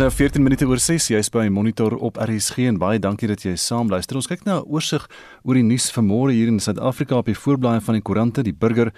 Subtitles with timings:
[0.00, 1.10] nou 14 minute oor 6.
[1.12, 4.16] Jy's by Monitor op RSG en baie dankie dat jy saam luister.
[4.16, 5.04] Ons kyk nou 'n oorsig
[5.44, 8.42] oor die nuus vanmôre hier in Suid-Afrika op die voorblaaie van die koerante.
[8.42, 8.92] Die burger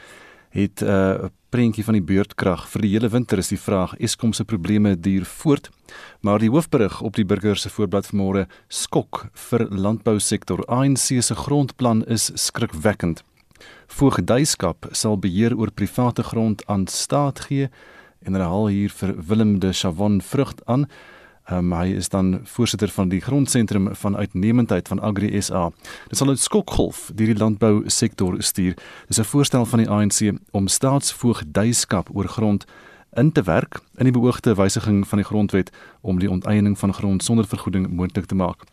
[0.50, 4.32] het 'n uh, prentjie van die beurtkrag vir die hele winter is die vraag Eskom
[4.32, 5.70] se probleme duur voort.
[6.20, 10.64] Maar die hoofberig op die burger se voorblad vanmôre skok vir landbousektor.
[10.68, 13.24] ANC se grondplan is skrikwekkend.
[13.88, 17.70] Voogdyskap sal beheer oor private grond aan staat gee
[18.24, 20.86] en hulle haal hier vir Willem de Chavon vrug aan.
[21.50, 25.70] Um, hy is dan voorsitter van die grondsentrum van uitnemendheid van Agri SA.
[26.08, 28.74] Dit sal 'n skokgolf deur die landbou sektor stuur.
[29.08, 32.64] Dis 'n voorstel van die ANC om staatsvoogdyskap oor grond
[33.12, 37.24] in te werk in die beoogde wysiging van die grondwet om die onteiening van grond
[37.24, 38.64] sonder vergoeding moontlik te maak.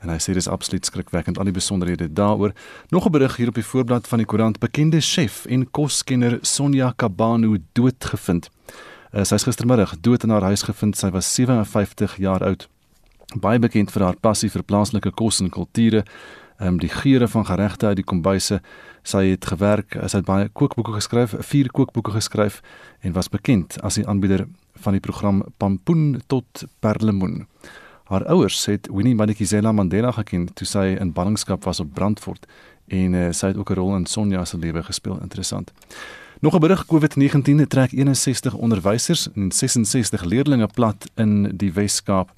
[0.00, 2.52] En hy sê dis absoluut skrikwekkend al die besonderhede daaroor.
[2.88, 6.92] Nog 'n berig hier op die voorblad van die koerant: Bekende chef en koskenner Sonja
[6.96, 8.50] Kabano doodgevind.
[9.14, 10.96] Uh, sy is gistermiddag dood in haar huis gevind.
[10.98, 12.64] Sy was 57 jaar oud.
[13.38, 16.02] Baie bekend vir haar passie vir plaaslike kos en kulture,
[16.58, 18.58] ehm um, die geure van geregte uit die kombuise.
[19.06, 22.60] Sy het gewerk, sy het baie kookboeke geskryf, vier kookboeke geskryf
[23.06, 24.48] en was bekend as die aanbieder
[24.82, 27.44] van die program Pampoen tot Perlemoen.
[28.10, 32.50] Haar ouers het Winnie Madikizela Mandela geken toe sy in ballingskap was op Brandfort
[32.86, 35.18] en uh, sy het ook 'n rol in Sonja se lewe gespeel.
[35.20, 35.72] Interessant.
[36.40, 42.32] Nog 'n berig COVID-19 trek 61 onderwysers en 66 leerdlinge plat in die Wes-Kaap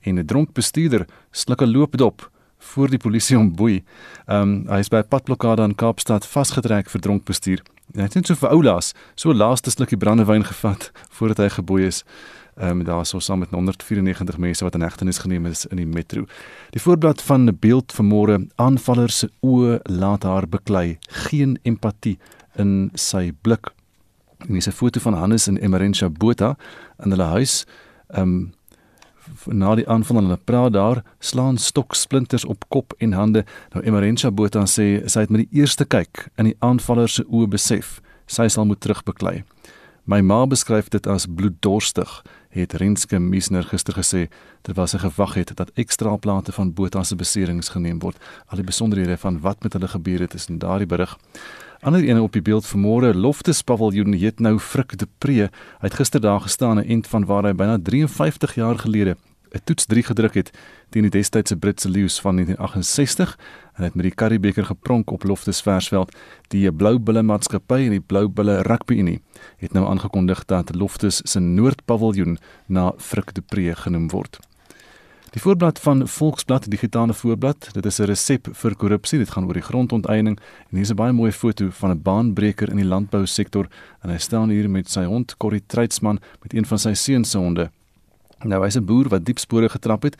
[0.00, 3.84] en 'n dronk bestuurder sluk 'n loopdop voor die polisie om boei.
[4.26, 7.62] Ehm um, hy is by 'n padblokkade in Kaapstad vasgetrek vir dronk bestuur.
[7.94, 12.04] Hy het net so vir oulaas so laaste slukkie brandewyn gevat voordat hy geboei is.
[12.58, 15.86] Ehm um, daar was saam met 194 mense wat in hegtenis geneem is in die
[15.86, 16.24] metro.
[16.70, 22.18] Die voorblad van beeld van môre aanvallers se oë laat haar beklei, geen empatie
[22.56, 23.70] in sy blik.
[24.38, 26.56] En dis 'n foto van Hannes en Emerentia Botha
[27.04, 27.66] in hulle huis.
[28.08, 28.52] Ehm um,
[29.46, 33.44] na die aanval en hulle praat daar, slaan stoksplinters op kop en hande.
[33.72, 37.46] Nou Emerentia Botha sê sy het met die eerste kyk in die aanvaller se oë
[37.46, 39.44] besef sy sal moet terugbeklei.
[40.04, 44.28] My ma beskryf dit as bloeddorstig, het Renske Miesner gister gesê
[44.62, 48.16] terwyl sy gewag het dat ekstra plate van Botha se beserings geneem word.
[48.48, 51.18] Al die besonderhede van wat met hulle gebeur het is in daardie berig.
[51.80, 55.48] Ander ene op die beeld vanmôre, Loftus Paviljoen het nou Frik de Pre.
[55.48, 59.16] Hy het gister daar gestaan 'n end van waar hy byna 53 jaar gelede
[59.52, 60.50] 'n toets 3 gedruk het
[60.90, 63.38] teen die destydse Britse leeu's van 1968
[63.74, 66.16] en het met die Curriebeeker gepronk op Loftus Versveld.
[66.48, 69.22] Die Blou Bulle Maatskappy en die Blou Bulle Rugby Unie
[69.56, 74.38] het nou aangekondig dat Loftus se Noordpaviljoen na Frik de Pre genoem word.
[75.30, 79.18] Die voorblad van Volksblad digitale voorblad, dit is 'n resep vir korrupsie.
[79.18, 82.70] Dit gaan oor die grondonteiening en hier is 'n baie mooi foto van 'n baanbreker
[82.70, 83.68] in die landbousektor
[84.02, 87.38] en hy staan hier met sy hond Corrie Treitsman met een van sy seuns se
[87.38, 87.70] honde.
[88.44, 90.16] Nou hy's 'n boer wat diep spore getrap het.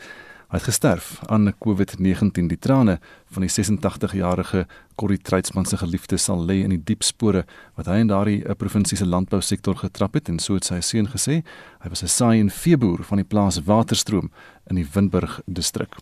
[0.49, 2.47] Hy het gesterf aan COVID-19.
[2.47, 2.99] Die trane
[3.29, 4.65] van die 86-jarige
[4.95, 8.55] Corrie Treitsman se geliefde sal lê in die diep spore wat hy in daardie eh,
[8.55, 11.43] provinsie se landbousektor getrap het en so het sy seun gesê.
[11.83, 14.31] Hy was 'n saai en veeboer van die plaas Waterstroom
[14.69, 15.95] in die Windburg distrik.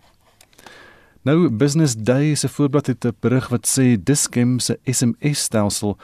[1.24, 5.98] Nou Business Day se voorblad het 'n berig wat sê Dischem se SMS-stelsel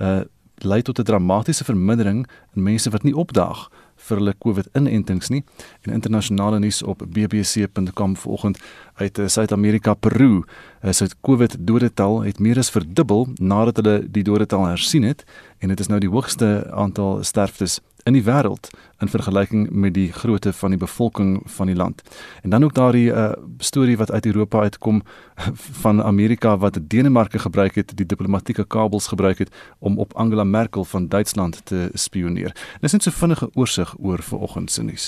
[0.00, 0.20] uh
[0.62, 3.68] lei tot 'n dramatiese vermindering in mense wat nie opdaag
[4.08, 5.42] vir hulle COVID-inentings nie.
[5.86, 8.60] En internasionale nuus op bbc.com vanoggend
[9.00, 10.42] uit eh, Suid-Amerika Peru,
[10.82, 15.24] is dit COVID dodetal het meer as verdubbel nadat hulle die dodetal hersien het
[15.60, 20.10] en dit is nou die hoogste aantal sterftes in die wêreld in vergelyking met die
[20.12, 22.02] grootte van die bevolking van die land.
[22.42, 25.02] En dan ook daardie uh, storie wat uit Europa uitkom
[25.82, 30.84] van Amerika wat Denemarke gebruik het, die diplomatieke kabels gebruik het om op Angela Merkel
[30.84, 32.52] van Duitsland te spioneer.
[32.80, 35.06] Dis net so vinnige oorsig oor vanoggend se nuus.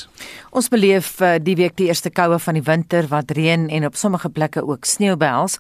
[0.51, 3.97] Ons beleef uh, die week die eerste koue van die winter wat reën en op
[3.97, 5.59] sommige plekke ook sneeu behels.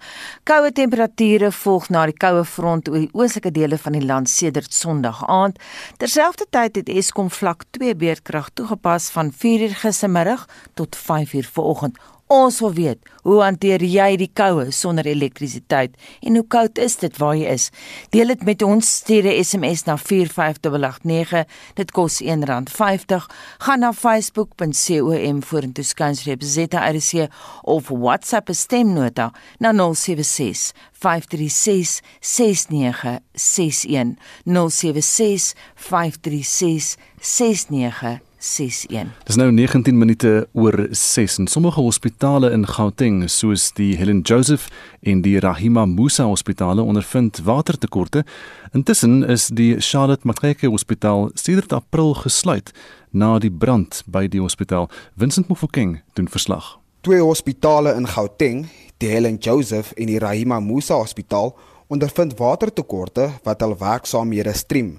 [0.48, 4.72] Koue temperature volg na die koue front oor die oostelike dele van die land sedert
[4.72, 5.60] Sondag aand.
[6.00, 11.98] Terselfdertyd het Eskom vlak 2 beerdkrag toegepas van 4uur gistermiddag tot 5uur vanoggend.
[12.32, 17.18] Ons wil weet, hoe hanteer jy die koue sonder elektrisiteit en hoe koud is dit
[17.20, 17.66] waar jy is?
[18.14, 21.44] Deel dit met ons, stuur 'n SMS na 45889.
[21.74, 23.28] Dit kos R1.50.
[23.58, 27.28] Gaan na facebook.com vorentoe skynstreep ZRC
[27.62, 39.06] of WhatsApp 'n stemnota na 076 536 6961 076 536 6961 0891104561.
[39.24, 44.66] Dis nou 19 minute oor 6 en sommige hospitale in Gauteng soos die Helen Joseph
[45.00, 48.24] en die Rahima Musa hospitale ondervind watertekorte.
[48.72, 52.72] Intussen is die Charlotte Matreke Hospitaal sedert April gesluit
[53.10, 54.90] na die brand by die hospitaal.
[55.14, 56.78] Vincent Mofokeng doen verslag.
[57.00, 58.66] Twee hospitale in Gauteng,
[58.98, 61.54] die Helen Joseph en die Rahima Musa Hospitaal,
[61.86, 64.98] ondervind watertekorte wat hul werksaamhede strem.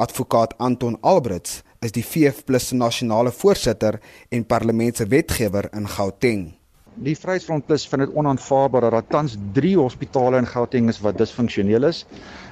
[0.00, 3.98] Advokaat Anton Albrits is die VF+ se nasionale voorsitter
[4.32, 6.46] en parlementse wetgewer in Gauteng.
[7.04, 11.18] Die Vryheidsfront Plus vind dit onaanvaarbaar dat daar tans 3 hospitale in Gauteng is wat
[11.20, 12.06] disfunksioneel is.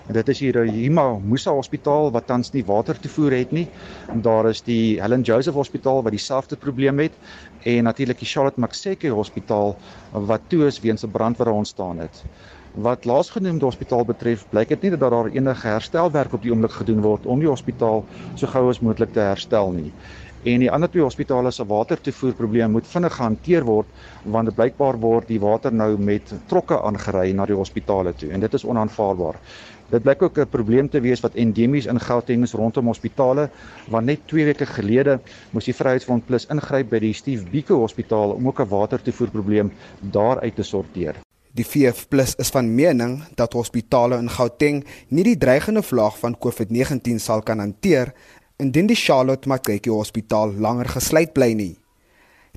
[0.08, 3.66] En dit is die Hima Musa Hospitaal wat tans nie water toevoer het nie.
[4.12, 7.16] En daar is die Helen Joseph Hospitaal wat dieselfde probleem het
[7.64, 9.76] en natuurlik die Charlotte Maxeke Hospitaal
[10.12, 12.24] wat toe is weens 'n brand wat daar ontstaan het.
[12.78, 17.00] Wat laasgenoemde hospitaal betref, blyk dit nie dat daar enige herstelwerk op die oomblik gedoen
[17.02, 18.04] word om die hospitaal
[18.38, 19.90] so gou as moontlik te herstel nie.
[20.46, 23.90] En die ander twee hospitale se watertoevoerprobleem moet vinnig gehanteer word
[24.36, 28.46] want dit blykbaar word die water nou met trokke aangery na die hospitale toe en
[28.46, 29.42] dit is onaanvaarbaar.
[29.90, 33.50] Dit blyk ook 'n probleem te wees wat endemies in Gauteng is rondom hospitale
[33.88, 35.20] want net 2 weke gelede
[35.50, 40.40] moes die Vryheidsfront Plus ingryp by die Steve Biko Hospitaal om ook 'n watertoevoerprobleem daar
[40.40, 41.16] uit te sorteer.
[41.58, 42.06] Die VF+
[42.38, 47.58] is van mening dat hospitale in Gauteng nie die dreigende vlaag van COVID-19 sal kan
[47.58, 48.12] hanteer
[48.62, 51.74] indien die Charlotte Mackay Hospitaal langer gesluit bly nie.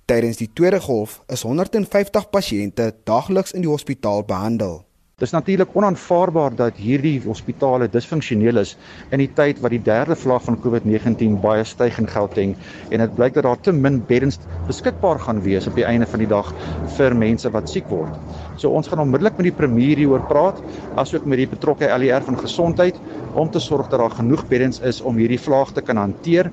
[0.05, 4.83] Tydens die tweede golf is 150 pasiënte daagliks in die hospitaal behandel.
[5.21, 8.71] Dis natuurlik onaanvaarbaar dat hierdie hospitale disfunksioneel is
[9.13, 12.55] in die tyd wat die derde vlaag van COVID-19 baie styg in Gauteng
[12.89, 14.39] en dit blyk dat daar te min beddens
[14.69, 16.49] beskikbaar gaan wees op die einde van die dag
[16.97, 18.17] vir mense wat siek word.
[18.61, 20.59] So ons gaan onmiddellik met die premier hieroor praat
[21.01, 22.99] asook met die betrokke LER van gesondheid
[23.33, 26.51] om te sorg dat daar genoeg beddens is om hierdie vlaag te kan hanteer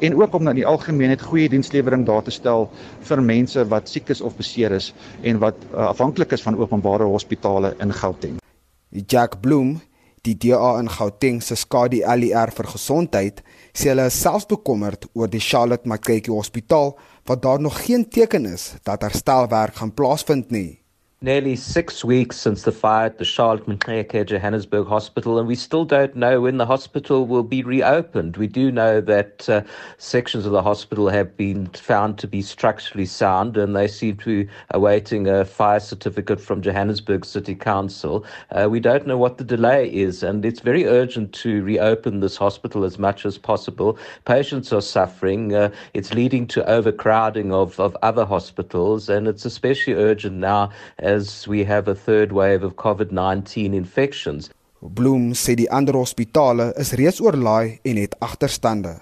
[0.00, 2.70] en ook om dan die algemeenheid goeie dienslewering daar te stel
[3.10, 7.04] vir mense wat siek is of beseer is en wat uh, afhanklik is van openbare
[7.04, 8.40] hospitale in Gauteng.
[8.88, 9.76] Jack Bloem,
[10.24, 13.44] die DA in Gauteng se skadu ALR vir gesondheid,
[13.76, 16.94] sê hulle is selfs bekommerd oor die Charlotte Mackay Hospitaal
[17.28, 20.79] wat daar nog geen teken is dat herstelwerk gaan plaasvind nie.
[21.22, 25.84] Nearly six weeks since the fire at the Charlotte Maxeke Johannesburg Hospital, and we still
[25.84, 28.38] don't know when the hospital will be reopened.
[28.38, 29.60] We do know that uh,
[29.98, 34.44] sections of the hospital have been found to be structurally sound, and they seem to
[34.44, 38.24] be awaiting a fire certificate from Johannesburg City Council.
[38.52, 42.38] Uh, we don't know what the delay is, and it's very urgent to reopen this
[42.38, 43.98] hospital as much as possible.
[44.24, 45.54] Patients are suffering.
[45.54, 50.70] Uh, it's leading to overcrowding of, of other hospitals, and it's especially urgent now
[51.10, 54.50] as we have a third wave of COVID 19 infections.
[54.80, 58.94] Bloem sê die ander hospitale is reeds oorlaai en het agterstande.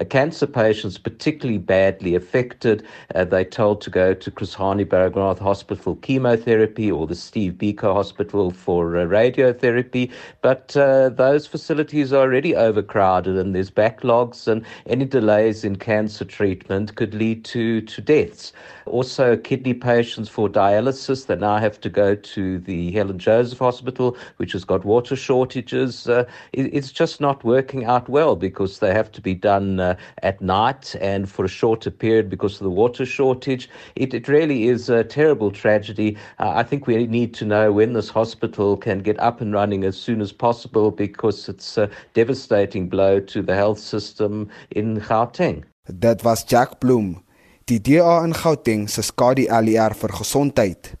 [0.00, 2.84] Uh, cancer patients particularly badly affected.
[3.14, 7.54] Uh, they're told to go to Chris Hani Baragwanath Hospital for chemotherapy or the Steve
[7.54, 10.10] Biko Hospital for uh, radiotherapy.
[10.42, 16.24] But uh, those facilities are already overcrowded and there's backlogs, and any delays in cancer
[16.24, 18.52] treatment could lead to, to deaths.
[18.86, 24.16] Also, kidney patients for dialysis that now have to go to the Helen Joseph Hospital,
[24.36, 26.08] which has got water shortages.
[26.08, 29.94] Uh, it, it's just not working out well because they have to be done uh,
[30.22, 33.68] at night and for a shorter period because of the water shortage.
[33.96, 36.16] It, it really is a terrible tragedy.
[36.38, 39.84] Uh, I think we need to know when this hospital can get up and running
[39.84, 45.64] as soon as possible because it's a devastating blow to the health system in Gauteng.
[45.86, 47.20] Dit was Jack Bloem,
[47.66, 50.96] die DA in Gauteng se skadu ALR vir gesondheid.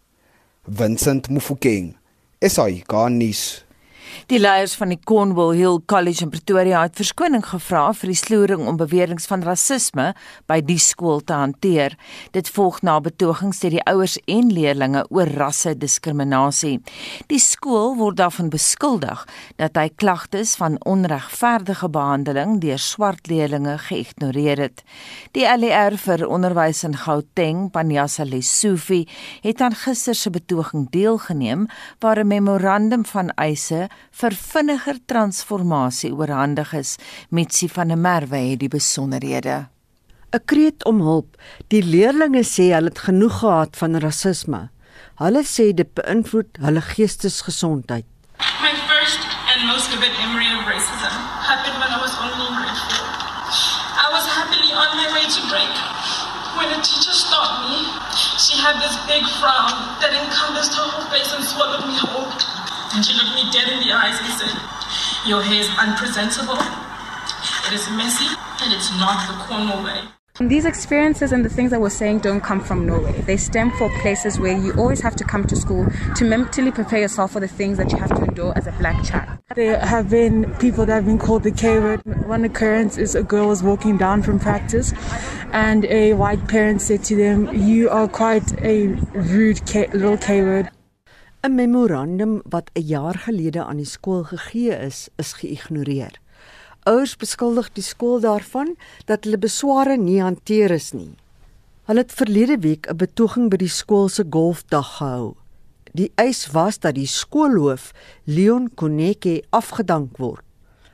[0.66, 1.94] Vincent Mufokeng,
[2.42, 3.63] SAK nuus.
[4.26, 8.66] Die leiers van die Cornwall Hill College in Pretoria het verskoning gevra vir die sloering
[8.66, 10.06] om beweringe van rasisme
[10.48, 11.96] by die skool te hanteer.
[12.32, 16.78] Dit volg na betogings deur die ouers en leerdlinge oor rasse-diskriminasie.
[17.28, 19.26] Die skool word daarvan beskuldig
[19.60, 24.84] dat hy klagtes van onregverdige behandeling deur swart leerdlinge geïgnoreer het.
[25.36, 29.04] Die LER vir onderwys in Gauteng, Panyasa Lesufi,
[29.44, 31.68] het aan gister se betoging deelgeneem
[32.00, 36.96] waar 'n memorandum van eise vir vinniger transformasie oorhandig is.
[37.30, 39.68] Mitsi van der Merwe het die besonderhede.
[40.34, 41.36] 'n Kreet om hulp.
[41.70, 44.62] Die leerdlinge sê hulle het genoeg gehad van rasisme.
[45.22, 48.06] Hulle sê dit beïnvloed hulle geestesgesondheid.
[48.58, 49.22] My first
[49.54, 51.14] and most vivid memory of racism
[51.50, 53.06] happened when I was only in grade four.
[54.04, 55.74] I was happily on my way to break
[56.58, 57.86] when a teacher stopped me.
[58.44, 59.70] She had this big frown
[60.02, 62.53] that encompassed her whole face and swallowed me whole.
[62.94, 64.54] And she looked me dead in the eyes and said,
[65.26, 66.58] Your hair is unpresentable.
[67.66, 68.34] It is messy.
[68.62, 70.00] and it's not the Cornwall way.
[70.40, 73.12] These experiences and the things that we're saying don't come from nowhere.
[73.12, 75.86] They stem from places where you always have to come to school
[76.16, 79.04] to mentally prepare yourself for the things that you have to endure as a black
[79.04, 79.38] child.
[79.54, 82.00] There have been people that have been called the K word.
[82.26, 84.92] One occurrence is a girl was walking down from practice
[85.52, 90.42] and a white parent said to them, You are quite a rude K little K
[90.42, 90.68] word.
[91.44, 96.20] 'n Memorandum wat 'n jaar gelede aan die skool gegee is, is geïgnoreer.
[96.82, 101.12] Ouers beskuldig die skool daarvan dat hulle besware nie hanteer is nie.
[101.84, 105.34] Hulle het verlede week 'n betoging by die skool se golfdag gehou.
[105.92, 107.92] Die eis was dat die skoolhoof
[108.24, 110.44] Leon Koneke afgedank word.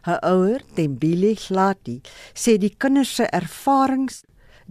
[0.06, 2.00] 'n Ouer, Tembile Glati,
[2.34, 4.22] sê die kinders se ervarings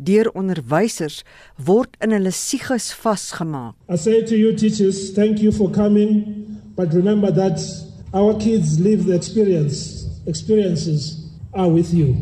[0.03, 1.23] deur onderwysers
[1.65, 3.75] word in hulle sieges vasgemaak.
[3.89, 7.59] I say to you teachers, thank you for coming, but remember that
[8.13, 12.13] our kids live the experience experiences are with you.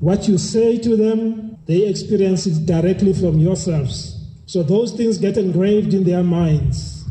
[0.00, 4.14] What you say to them, they experience it directly from yourselves.
[4.46, 7.04] So those things get engraved in their minds.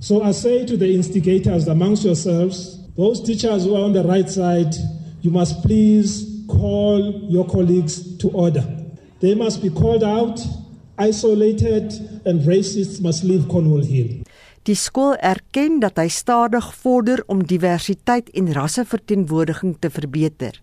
[0.00, 4.28] So I say to the instigators amongst yourselves, those teachers who are on the right
[4.28, 4.74] side,
[5.20, 8.83] you must please call your colleagues to order.
[9.24, 10.38] They must be called out,
[10.98, 11.94] isolated,
[12.26, 14.20] and racists must leave Cornwall Hill.
[14.68, 20.60] Die skool erken dat hy stadig vorder om diversiteit en rasseverteenwoordiging te verbeter.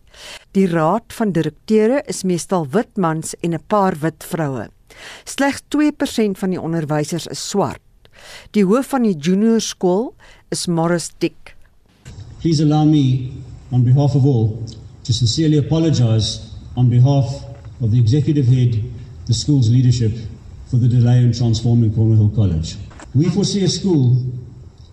[0.54, 4.70] Die raad van direkteure is meestal wit mans en 'n paar wit vroue.
[5.26, 7.82] Slegs 2% van die onderwysers is swart.
[8.52, 10.14] Die hoof van die junior skool
[10.52, 11.56] is Morris Dick.
[12.42, 13.32] Please allow me
[13.72, 14.62] on behalf of all
[15.02, 16.40] to sincerely apologize
[16.76, 17.51] on behalf
[17.82, 18.84] of the executive head,
[19.28, 20.14] the school's leadership
[20.70, 22.76] for the delay in transforming Cornwall Hill College.
[23.14, 24.16] We foresee a school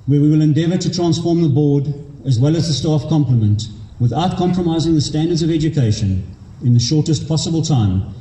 [0.07, 1.93] where we will endeavour to transform the board
[2.27, 3.69] as well as the staff complement
[4.01, 6.25] without compromising the standards of education
[6.65, 8.15] in the shortest possible time.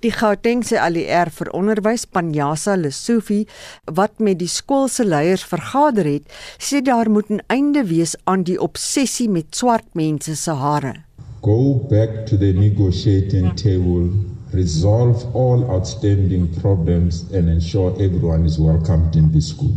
[0.00, 3.42] Die Gautengse ALR vir onderwys Panyasa Lesufi
[3.84, 6.24] wat met die skool se leiers vergader het,
[6.56, 11.04] sê daar moet 'n einde wees aan die obsessie met swart mense se hare.
[11.42, 14.12] Go back to the negotiating table
[14.52, 19.74] resolve all outstanding problems and ensure everyone is welcomed in this school.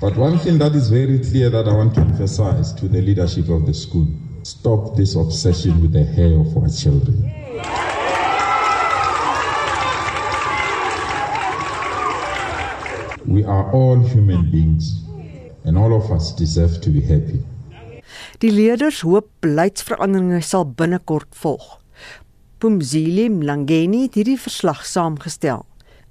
[0.00, 3.48] But one thing that is very clear that I want to emphasize to the leadership
[3.48, 4.06] of the school
[4.44, 7.22] stop this obsession with the hair of our children.
[13.26, 15.02] We are all human beings
[15.64, 17.42] and all of us deserve to be happy.
[18.42, 21.76] Die leerders hoop beleidsveranderinge sal binnekort volg.
[22.58, 25.62] Pumzile Mlangeni het hierdie verslag saamgestel.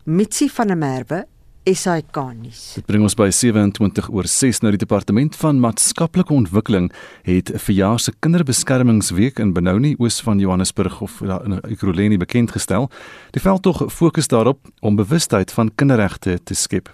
[0.08, 1.20] Mitsi van der Merwe
[1.64, 2.62] SAK nuus.
[2.74, 6.88] Dit bring ons by 27 oor 6 nou die departement van maatskaplike ontwikkeling
[7.28, 12.90] het vir jaar se kinderbeskermingsweek in Benoni oos van Johannesburg of in Ekurhuleni bekend gestel.
[13.38, 16.90] Die veldtog fokus daarop om bewustheid van kinderregte te skep.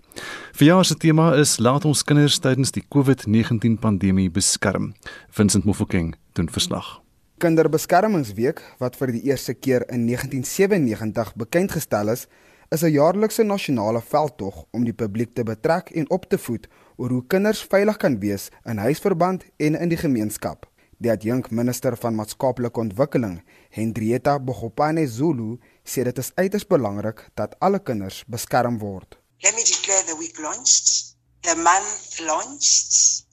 [0.59, 4.91] Vir jaar se tema is laat ons kinders tydens die COVID-19 pandemie beskerm.
[5.31, 6.97] Vincent Mofokeng doen verslag.
[7.39, 12.27] Kinderbeskermingsweek wat vir die eerste keer in 1997 bekend gestel is,
[12.69, 17.09] is 'n jaarlikse nasionale veldtog om die publiek te betrek en op te voed oor
[17.09, 20.65] hoe kinders veilig kan wees in huisverband en in die gemeenskap.
[20.97, 27.55] Die adjunk minister van maatskaplike ontwikkeling, Hendrietta Bogopane Zulu, sê dit is uiters belangrik dat
[27.59, 29.17] alle kinders beskerm word.
[29.38, 33.25] Let me declare the week launched, the month launched,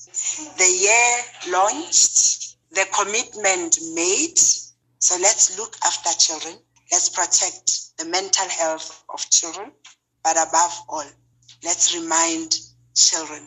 [0.57, 1.13] the year
[1.51, 2.45] launched.
[2.75, 4.39] the commitment made.
[4.99, 6.59] So let's look after children.
[6.95, 9.73] Let's protect the mental health of children.
[10.23, 11.11] But above all,
[11.65, 12.55] let's remind
[12.95, 13.43] children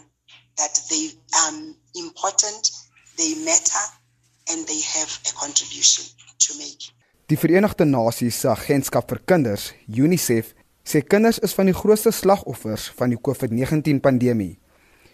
[0.57, 1.05] that they
[1.41, 1.53] are
[1.95, 2.63] important,
[3.15, 3.85] they matter,
[4.51, 6.03] and they have a contribution
[6.43, 6.91] to make.
[7.29, 10.51] Die Verenigde Nasies se Agentskap vir Kinders, UNICEF,
[10.83, 14.57] sê kinders is van die grootste slagoffers van die COVID-19 pandemie.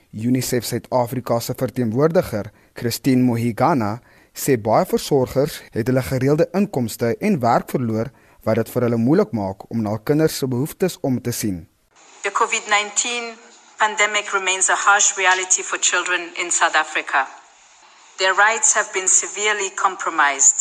[0.09, 3.99] UNICEF Suid-Afrika se verteenwoordiger, Christine Mohigana,
[4.33, 8.09] sê baie versorgers het hulle gereelde inkomste en werk verloor
[8.43, 11.63] wat dit vir hulle moeilik maak om na kinders se behoeftes om te sien.
[12.23, 13.35] The COVID-19
[13.77, 17.27] pandemic remains a harsh reality for children in South Africa.
[18.17, 20.59] Their rights have been severely compromised.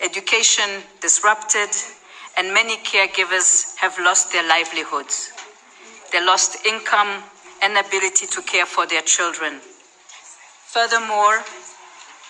[0.00, 1.70] Education disrupted
[2.36, 5.32] and many caregivers have lost their livelihoods.
[6.12, 7.22] They lost income
[7.62, 9.60] and ability to care for their children.
[10.74, 11.42] Furthermore,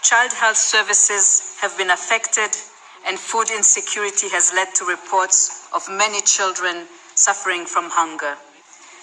[0.03, 2.51] child health services have been affected,
[3.07, 8.35] and food insecurity has led to reports of many children suffering from hunger.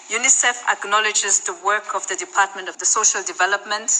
[0.08, 3.90] UNICEF acknowledges the work of the Department of the Social Development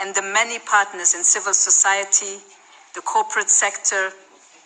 [0.00, 2.40] and the many partners in civil society
[2.94, 4.12] the corporate sector,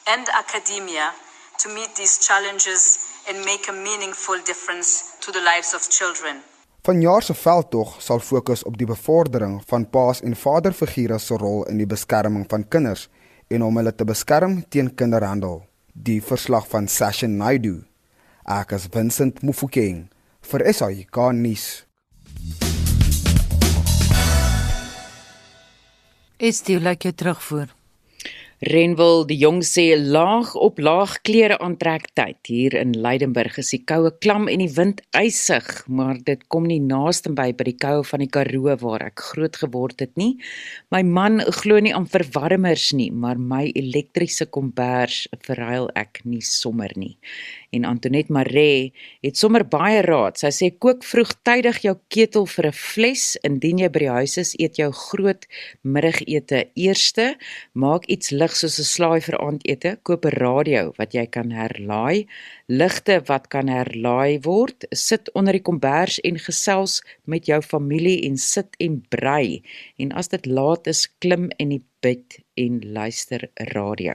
[0.06, 1.12] and academia
[1.58, 2.80] to meet these challenges
[3.28, 6.42] and make a meaningful difference to the lives of children.
[6.82, 11.76] Vanjaar se veldtog sal fokus op die bevordering van paas en vaderfigure se rol in
[11.76, 13.08] die beskerming van kinders
[13.49, 15.62] en om hulle te beskerm teen kinderhandel.
[15.93, 17.83] Die verslag van Sasha Naidu.
[18.45, 20.07] Ek is Vincent Mufokeng
[20.50, 21.67] vir SAK nuus.
[26.38, 27.77] Is dit lekker terugvoer?
[28.59, 32.38] Renwil die jong sê laag op laag klere aantrek tyd.
[32.50, 36.81] Hier in Leidenburg is die koue klam en die wind eisig maar dit kom nie
[36.83, 40.41] naaste by by die koue van die Karoo waar ek groot geword het nie.
[40.91, 46.91] My man glo nie aan verwarmers nie maar my elektriese kombers verruil ek nie sommer
[46.99, 47.15] nie
[47.70, 48.92] en Antoinette Maree
[49.25, 50.38] het sommer baie raad.
[50.40, 54.54] Sy sê kook vroegtydig jou ketel vir 'n fles indien jy by die huis is,
[54.58, 55.46] eet jou groot
[55.82, 57.37] middagete eerste,
[57.75, 62.26] maak iets lig soos 'n slaai vir aandete, koop 'n radio wat jy kan herlaai,
[62.68, 68.37] ligte wat kan herlaai word, sit onder die kombers en gesels met jou familie en
[68.37, 69.62] sit en brei.
[69.98, 74.14] En as dit laat is, klim in die bid en luister radio.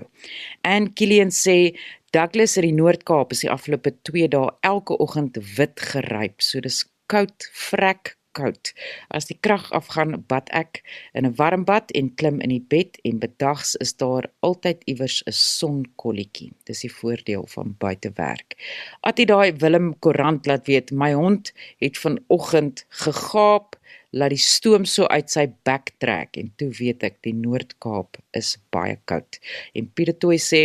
[0.62, 1.76] En Kilian sê
[2.14, 6.44] Douglas in die Noord-Kaap is die afgelope 2 dae elke oggend wit geryp.
[6.46, 8.70] So dis koud, vrek koud.
[9.10, 10.84] As die krag afgaan, bad ek
[11.18, 15.24] in 'n warm bad en klim in die bed en bedags is daar altyd iewers
[15.26, 16.54] 'n sonkolletjie.
[16.70, 18.58] Dis die voordeel van buitewerk.
[19.02, 23.76] Atie daai Willem Koerant laat weet my hond het vanoggend gegaap
[24.14, 28.56] laat die stoom so uit sy bek trek en toe weet ek die Noord-Kaap is
[28.74, 29.40] baie koud.
[29.74, 30.62] En Pietoy sê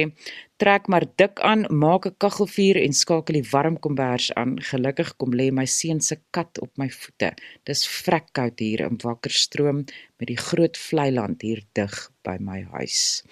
[0.60, 4.58] trek maar dik aan, maak 'n kaggelvuur en skakel die warm kombers aan.
[4.70, 7.32] Gelukkig kom lê my seun se kat op my voete.
[7.64, 9.84] Dis vrek koud hier in Wakkerstroom
[10.18, 13.22] met die groot vlei land hier dig by my huis.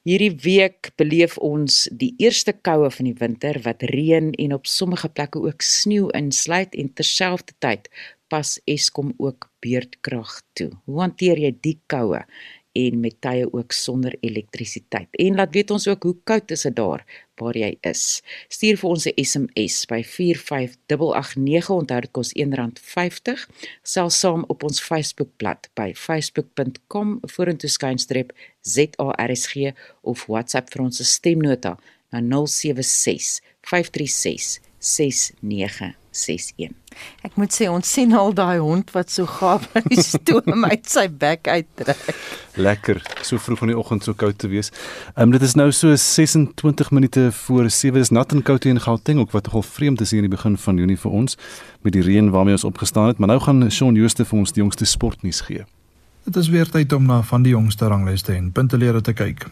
[0.00, 5.08] Hierdie week beleef ons die eerste koue van die winter wat reën en op sommige
[5.08, 7.90] plekke ook sneeu insluit en terselfdertyd
[8.30, 10.70] pas Eskom ook beurtkrag toe.
[10.86, 12.22] Hoe hanteer jy die koue?
[12.72, 15.08] en met tye ook sonder elektrisiteit.
[15.10, 17.04] En laat weet ons ook hoe koud is dit daar
[17.40, 18.22] waar jy is.
[18.48, 23.48] Stuur vir ons 'n SMS by 45889 onthou dit kos R1.50.
[23.82, 31.78] Sel saam op ons Facebookblad by facebook.com vorentoe skynstreep ZARSG of WhatsApp vir ons stemnota
[32.10, 36.72] na 076 536 69 61.
[37.22, 41.06] Ek moet sê ons sien al daai hond wat so gaaf hy stoom uit sy
[41.06, 42.02] bek uittrek.
[42.58, 44.72] Lekker, so vroeg in die oggend so koud te wees.
[45.14, 48.74] Ehm um, dit is nou so 26 minute voor 7 is nat en koud hier
[48.74, 51.38] in Gauteng ook wat nogal vreemd is hier in die begin van Junie vir ons
[51.86, 54.64] met die reën waarmee ons opgestaan het, maar nou gaan Shaun Jooste vir ons die
[54.64, 55.64] jongste sportnuus gee.
[56.26, 59.46] Dit is weer tyd om na van die jongste ranglyste en puntelere te kyk.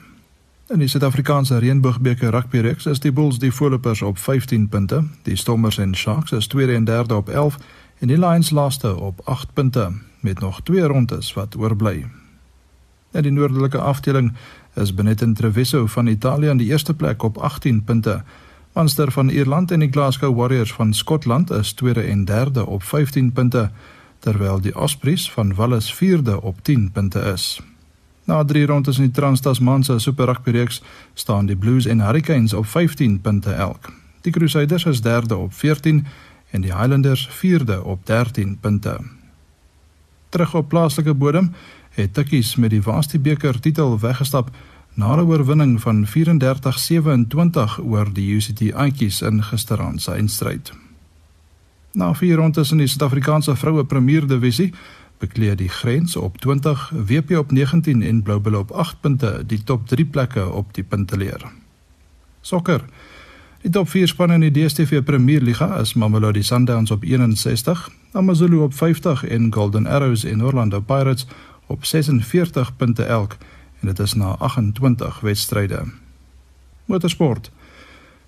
[0.68, 5.36] In die Suid-Afrikaanse Reënboogbeker rugby reeks is die Bulls die voorlopers op 15 punte, die
[5.36, 7.56] Stormers en Sharks is tweede en derde op 11
[7.98, 12.04] en die Lions laaste op 8 punte met nog twee rondes wat oorbly.
[13.12, 14.34] In die noordelike afdeling
[14.74, 18.22] is Benetton Treviso van Italië aan die eerste plek op 18 punte.
[18.74, 23.32] Munster van Ierland en die Glasgow Warriors van Skotland is tweede en derde op 15
[23.32, 23.70] punte,
[24.18, 27.62] terwyl die Ospreys van Wallis vierde op 10 punte is.
[28.28, 30.82] Na 3 rondes in die Trans-Tasman se Super Rugby reeks
[31.14, 33.88] staan die Blues en Hurricanes op 15 punte elk.
[34.20, 36.06] Die Crusaders is derde op 14
[36.50, 38.98] en die Highlanders vierde op 13 punte.
[40.28, 41.54] Terug op plaaslike bodem
[41.90, 44.50] het Tikkies met die Varsity beker titel weggestap
[44.94, 50.72] na 'n oorwinning van 34-27 oor die UCT Aitjies in gisteraand se eindstryd.
[51.92, 54.74] Na 4 rondes in die Suid-Afrikaanse vroue Premier Divisie
[55.18, 59.88] bekleed die grens op 20, WP op 19 en Bluebell op 8 punte die top
[59.88, 61.50] 3 plekke op die punteleer.
[62.40, 62.84] Sokker.
[63.62, 68.62] Die top 4 spanne in die DStv Premier Liga is Mamelodi Sundowns op 61, AmaZulu
[68.62, 71.26] op 50 en Golden Arrows en Orlando Pirates
[71.66, 73.36] op 46 punte elk
[73.80, 75.82] en dit is na 28 wedstryde.
[76.84, 77.50] Motorsport.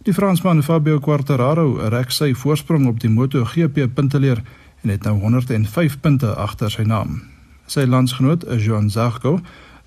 [0.02, 4.42] Die Fransman Fabio Quartararo rek sy voorsprong op die MotoGP punteleer
[4.82, 7.22] en het nou 105 punte agter sy naam.
[7.66, 9.40] Sy landsgenoot, Joan Zarco,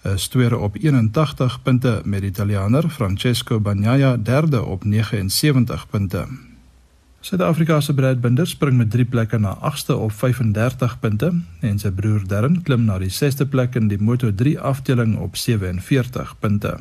[0.03, 6.27] is tweede op 81 punte met die Italianer Francesco Bagnaia derde op 79 punte.
[7.23, 11.29] Suid-Afrika se Brad Binder spring met 3 plekke na 8ste op 35 punte
[11.60, 16.36] en sy broer Darren klim na die 6ste plek in die Moto3 afdeling op 47
[16.39, 16.75] punte.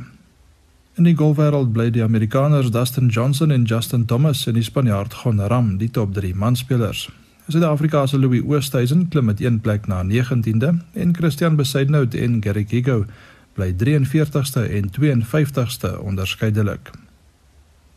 [0.99, 5.39] In die golfwêreld bly die Amerikaners Dustin Johnson en Justin Thomas en die Spanjaard Gon
[5.41, 7.07] Ram die top 3 manspelers.
[7.49, 12.65] Suid-Afrika se Louis Oosthuizen klim met een plek na 19de en Christian Besaidnout en Gary
[12.69, 13.05] Gigo
[13.53, 16.91] bly 43ste en 52ste onderskeidelik.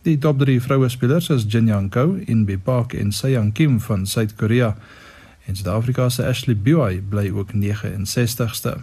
[0.01, 4.05] Die top 3 vroue spelers is Jin Young Ko, Inbi Park en Seong Kim van
[4.05, 4.75] Suid-Korea.
[5.45, 8.77] En Suid-Afrika se Ashley Buy bly ook 69ste.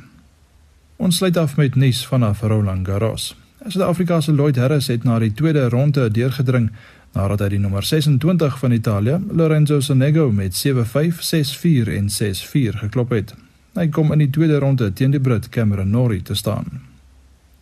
[0.97, 3.37] Ons sluit af met nuus vanaf Roland Garros.
[3.67, 6.71] Suid-Afrika se Lloyd Harris het na die tweede ronde deurgedring
[7.13, 13.11] nadat hy die nommer 26 van Italië, Lorenzo Sonego met 7-5, 6-4 en 6-4 geklop
[13.11, 13.35] het.
[13.77, 16.83] Hy kom in die tweede ronde teen die Brit Cameron Norrie te staan.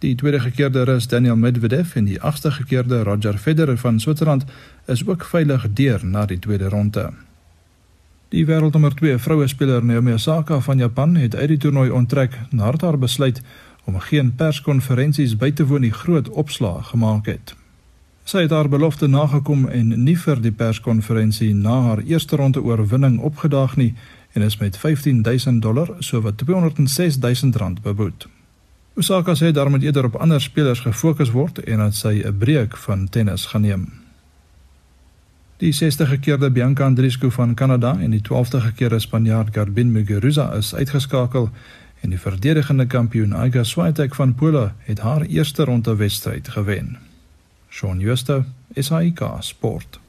[0.01, 4.45] Die tweede gekeerde Rus Daniel Medvedev en die agste gekeerde Roger Federer van Switserland
[4.87, 7.11] is ook veilig deur na die tweede ronde.
[8.31, 12.81] Die wêreldnommer 2 vroue speler Naomi Osaka van Japan het uit die toernooi onttrek nadat
[12.81, 13.43] haar besluit
[13.85, 17.55] om geen perskonferensies by te woon die groot opslag gemaak het.
[18.31, 23.17] Sy het haar belofte nagekom en nie vir die perskonferensie na haar eerste ronde oorwinning
[23.27, 23.89] opgedaag nie
[24.39, 28.29] en is met 15000 dollar sowat 206000 rand beboet.
[28.95, 32.77] Osaka sê daarom moet eerder op ander spelers gefokus word en dat sy 'n breek
[32.77, 33.89] van tennis gaan neem.
[35.57, 40.75] Die 60 gekeerde Bianca Andreescu van Kanada en die 12de gekeerde Spanjaard Garbin Muguruza is
[40.75, 41.51] uitgeskakel
[42.01, 47.10] en die verdedigende kampioen Iga Swiatek van Pole het haar eerste ronde wedstryd gewen.
[47.71, 48.45] Shaun Schuster,
[48.77, 50.01] SAK Sport.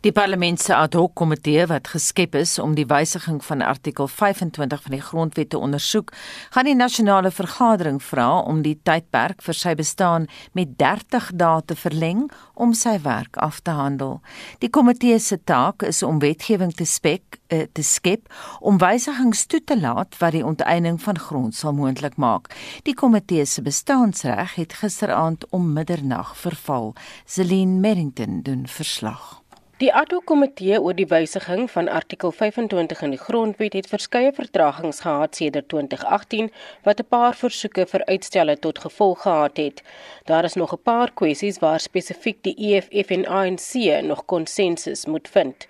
[0.00, 4.82] Die parlement se ad hoc komitee wat geskep is om die wysiging van artikel 25
[4.84, 6.12] van die grondwet te ondersoek,
[6.54, 11.74] gaan die nasionale vergadering vra om die tydperk vir sy bestaan met 30 dae te
[11.74, 14.20] verleng om sy werk af te handel.
[14.62, 19.60] Die komitee se taak is om wetgewing te spek uh, te skep om wysigings toe
[19.64, 22.52] te laat wat die onteiening van grond sal moontlik maak.
[22.82, 26.94] Die komitee se bestaansreg het gisteraand om middernag verval.
[27.24, 29.42] Celine Merrington doen verslag.
[29.78, 35.38] Die ATO-komitee oor die wysiging van artikel 25 in die grondwet het verskeie vertragings gehad
[35.38, 36.50] sedert 2018
[36.88, 39.82] wat 'n paar versoeke vir uitstelle tot gevolg gehad het.
[40.24, 45.28] Daar is nog 'n paar kwessies waar spesifiek die EFF en ANC nog konsensus moet
[45.28, 45.66] vind.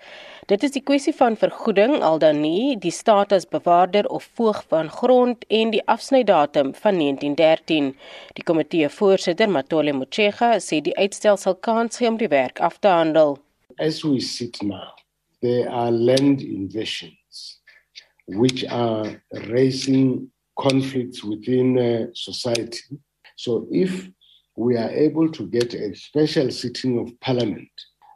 [0.49, 4.89] Dit is die kwessie van vergoeding al dan nie die status bewaarder of voog van
[4.89, 7.91] grond en die afsnydatum van 1913.
[8.33, 12.81] Die komitee voorsitter Matole Motshega sê die uitstel sal kans gee om die werk af
[12.81, 13.37] te handel.
[13.79, 14.91] as we sit now,
[15.41, 17.59] there are land invasions
[18.27, 22.99] which are raising conflicts within uh, society.
[23.37, 24.09] So, if
[24.55, 27.71] we are able to get a special sitting of parliament,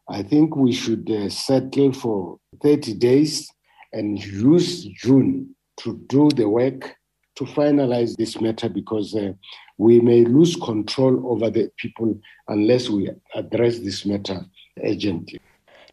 [0.10, 3.50] I think we should uh, settle for 30 days
[3.94, 6.96] and use June to do the work
[7.36, 9.34] to finalize this matter because uh,
[9.78, 14.46] we may lose control over the people unless we address this matter
[14.84, 15.40] urgently.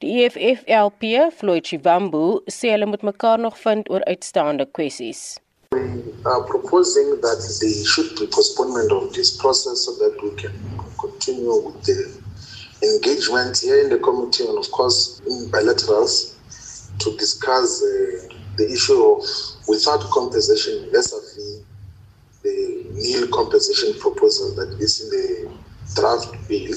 [0.01, 5.39] Die EFF LP, Floyd Chivambu, sê hulle moet mekaar nog vind oor uitstaande kwessies.
[5.73, 10.57] We are proposing that there should be postponement of this process so that we can
[10.99, 12.20] continue with the
[12.83, 16.37] engagement here in the committee and of course in bilaterals
[16.99, 19.23] to discuss uh, the issue of
[19.69, 21.63] without compensation fee
[22.43, 25.61] the nil compensation proposal that is in the
[25.95, 26.75] draft bill.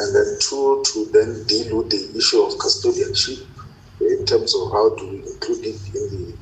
[0.00, 3.46] And then two to then deal with the issue of custodianship
[4.00, 6.36] in terms of how to include it in the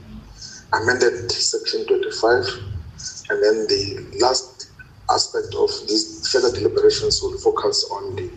[0.74, 2.44] amended section 25
[3.30, 4.70] and then the last
[5.10, 8.30] aspect of these further deliberations will focus on the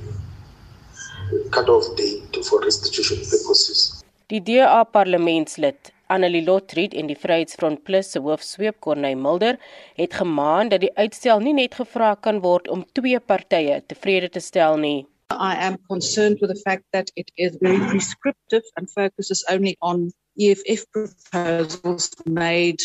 [1.51, 4.03] cut-off date for restitution purposes.
[4.31, 9.59] Die DA parlementslid Annelie Lotriet en die Vryheidsfront Plus se hoofsweep Corneil Mulder
[9.99, 14.43] het gemaan dat die uitstel nie net gevra kan word om twee partye tevrede te
[14.43, 15.05] stel nie.
[15.31, 20.11] I am concerned with the fact that it is very prescriptive and focuses only on
[20.39, 22.83] EFF proposals made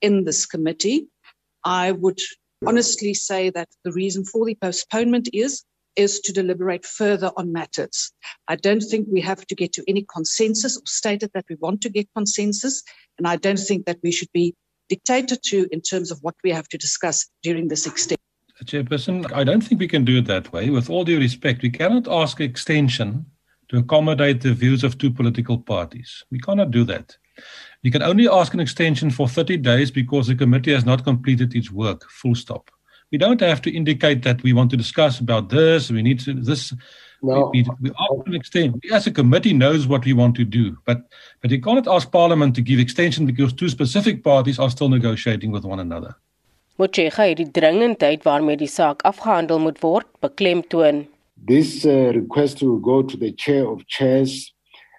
[0.00, 1.06] in this committee.
[1.64, 2.18] I would
[2.66, 5.64] honestly say that the reason for the postponement is
[5.96, 8.12] is to deliberate further on matters.
[8.48, 11.80] I don't think we have to get to any consensus or stated that we want
[11.82, 12.82] to get consensus,
[13.18, 14.54] and I don't think that we should be
[14.88, 18.18] dictated to in terms of what we have to discuss during this extension.
[18.64, 20.70] Chairperson, I don't think we can do it that way.
[20.70, 23.26] With all due respect, we cannot ask extension
[23.68, 26.24] to accommodate the views of two political parties.
[26.30, 27.16] We cannot do that.
[27.82, 31.54] We can only ask an extension for 30 days because the committee has not completed
[31.54, 32.70] its work, full stop.
[33.14, 36.34] We don't have to indicate that we want to discuss about this, we need to
[36.34, 36.74] this
[37.22, 37.48] no.
[37.52, 38.80] we, we, we ask an extension.
[38.82, 40.98] We as a committee knows what we want to do, but
[41.40, 45.52] but you cannot ask Parliament to give extension because two specific parties are still negotiating
[45.52, 46.16] with one another.
[46.76, 51.06] Motshega het die dringendheid waarmee die saak afgehandel moet word beklemtoon.
[51.46, 54.52] This uh, request will go to the chair of chairs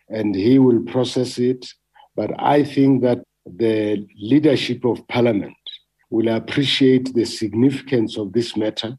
[0.08, 1.68] and he will process it
[2.16, 5.65] but I think that the leadership of parliament
[6.16, 8.98] will appreciate the significance of this matter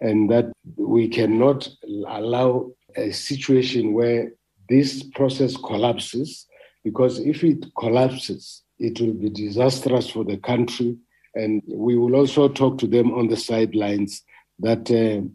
[0.00, 1.68] and that we cannot
[2.08, 4.32] allow a situation where
[4.68, 6.46] this process collapses
[6.84, 10.96] because if it collapses, it will be disastrous for the country.
[11.34, 14.22] And we will also talk to them on the sidelines
[14.60, 15.26] that uh,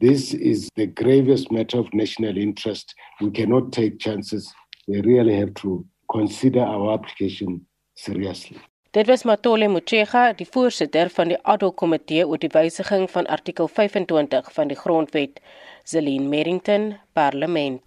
[0.00, 2.94] this is the gravest matter of national interest.
[3.20, 4.52] We cannot take chances.
[4.86, 8.60] We really have to consider our application seriously.
[8.96, 13.26] Dit was Matole Motshega, die voorsitter van die ad hoc komitee oor die wysiging van
[13.34, 15.42] artikel 25 van die grondwet.
[15.86, 17.82] Zelin Merrington, Parlement.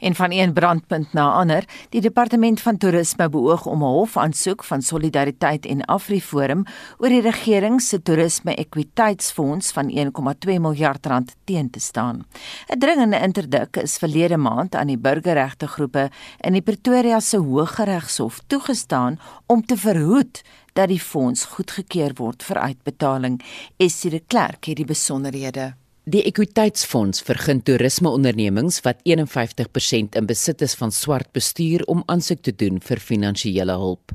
[0.00, 4.82] En van een brandpunt na ander, die departement van toerisme beoog om 'n hofaansoek van
[4.82, 6.64] Solidariteit en Afriforum
[6.98, 12.24] oor die regering se toerisme ekwiteitsfonds van 1,2 miljard rand teen te staan.
[12.68, 16.10] 'n Dringende interdik is verlede maand aan die burgerregte groepe
[16.40, 22.56] in die Pretoria se Hooggeregshof toegestaan om te verhoed dat die fonds goedgekeur word vir
[22.56, 23.42] uitbetaling.
[23.76, 25.81] Essie de Klerk het die besonderhede.
[26.02, 32.50] Die Ekwiteitsfonds vergun toerismeondernemings wat 51% in besit is van swart bestuur om aansoek te
[32.58, 34.10] doen vir finansiële hulp.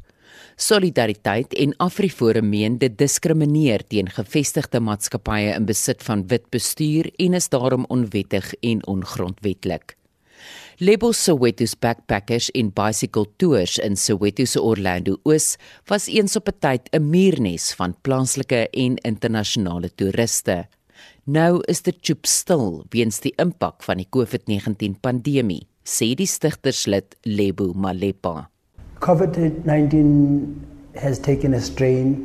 [0.60, 7.39] Solidariteit en Afriforum meen dit diskrimineer teen gevestigde maatskappye in besit van wit bestuur en
[7.39, 9.95] is daarom onwettig en ongrondwetlik.
[10.84, 15.56] Lebo Soweto's Backpackers in Bicycle Tours in Soweto se Orlando Oos
[15.88, 20.67] was eens op 'n tyd 'n muurnes van plaaslike en internasionale toeriste.
[21.27, 27.17] Nou is dit chop stil weens die impak van die COVID-19 pandemie, sê die stigterslid
[27.27, 28.45] Lebo Malepa.
[29.03, 32.15] COVID-19 has taken a strain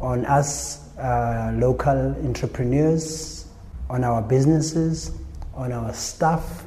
[0.00, 3.44] on us uh, local entrepreneurs,
[3.90, 5.12] on our businesses,
[5.52, 6.64] on our staff,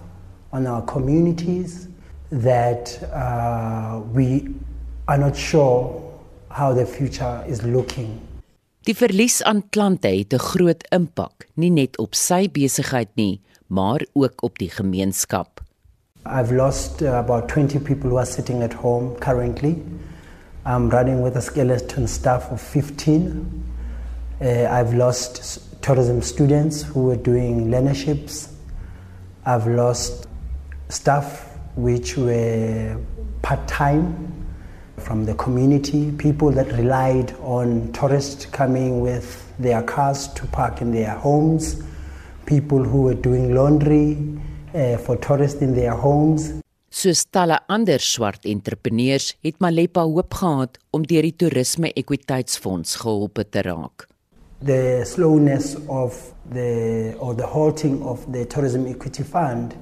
[0.53, 1.87] on our communities
[2.29, 4.45] that uh, we
[5.07, 5.89] are not sure
[6.51, 8.28] how the future is looking.
[8.89, 14.01] Die verlies aan klante het 'n groot impak, nie net op sy besigheid nie, maar
[14.13, 15.61] ook op die gemeenskap.
[16.25, 19.75] I've lost uh, about 20 people who are sitting at home currently.
[20.65, 23.63] I'm running with a skeleton staff of 15.
[24.41, 28.47] Uh, I've lost tourism students who were doing learnerships.
[29.45, 30.27] I've lost
[30.87, 32.97] staff which were
[33.41, 34.13] part-time
[34.99, 40.91] from the community, people that relied on tourists coming with their cars to park in
[40.91, 41.81] their homes,
[42.45, 44.17] people who were doing laundry
[44.73, 46.53] uh, for tourists in their homes.
[46.91, 53.43] Soos talle ander swart entrepreneurs het Malepa hoop gehad om deur die toerisme ekwiteitsfonds gehelp
[53.53, 54.07] te raak.
[54.65, 56.17] The slowness of
[56.51, 59.77] the or the halting of the tourism equity fund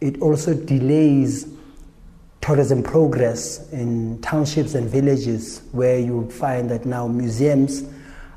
[0.00, 1.46] it also delays
[2.40, 7.84] tourism progress in townships and villages where you find that now museums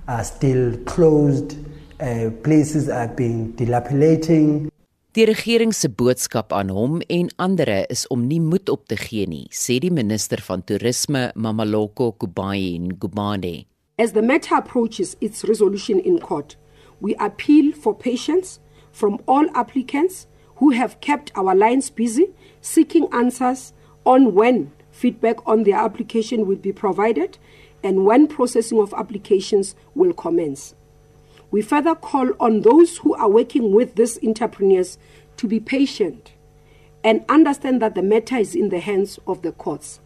[0.07, 1.57] are still closed,
[2.01, 4.69] uh, places are being dilapidating.
[5.13, 9.27] Die regering se boodskap aan hom en ander is om nie moed op te gee
[9.29, 13.67] nie, sê die minister van toerisme Mamaloko Kubayi Ngubane.
[13.99, 16.57] As the matter approaches its resolution in court,
[16.99, 18.59] we appeal for patience
[18.91, 23.71] from all applicants who have kept our lines busy seeking answers
[24.05, 27.37] on when feedback on their application will be provided
[27.83, 30.75] and when processing of applications will commence.
[31.51, 34.97] We further call on those who are working with these entrepreneurs
[35.37, 36.33] to be patient
[37.03, 39.99] and understand that the matter is in the hands of the courts.